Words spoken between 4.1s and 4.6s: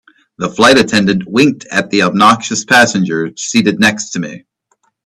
to me.